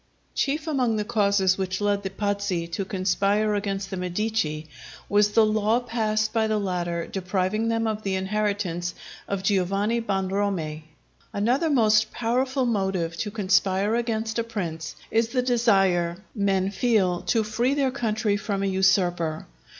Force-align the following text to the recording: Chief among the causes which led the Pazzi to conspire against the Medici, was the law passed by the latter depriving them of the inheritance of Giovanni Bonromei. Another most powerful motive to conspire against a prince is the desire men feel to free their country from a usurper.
Chief 0.33 0.65
among 0.65 0.95
the 0.95 1.05
causes 1.05 1.59
which 1.59 1.79
led 1.79 2.01
the 2.01 2.09
Pazzi 2.09 2.65
to 2.71 2.83
conspire 2.85 3.53
against 3.53 3.91
the 3.91 3.97
Medici, 3.97 4.67
was 5.07 5.33
the 5.33 5.45
law 5.45 5.79
passed 5.79 6.33
by 6.33 6.47
the 6.47 6.57
latter 6.57 7.05
depriving 7.05 7.67
them 7.67 7.85
of 7.85 8.01
the 8.01 8.15
inheritance 8.15 8.95
of 9.27 9.43
Giovanni 9.43 10.01
Bonromei. 10.01 10.85
Another 11.33 11.69
most 11.69 12.09
powerful 12.11 12.65
motive 12.65 13.15
to 13.17 13.29
conspire 13.29 13.93
against 13.93 14.39
a 14.39 14.43
prince 14.43 14.95
is 15.11 15.27
the 15.29 15.43
desire 15.43 16.17
men 16.33 16.71
feel 16.71 17.21
to 17.27 17.43
free 17.43 17.75
their 17.75 17.91
country 17.91 18.37
from 18.37 18.63
a 18.63 18.65
usurper. 18.65 19.45